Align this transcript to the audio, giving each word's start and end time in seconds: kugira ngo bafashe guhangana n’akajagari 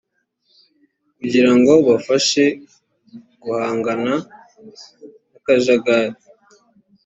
kugira 1.17 1.51
ngo 1.57 1.73
bafashe 1.87 2.43
guhangana 3.43 4.13
n’akajagari 5.31 6.17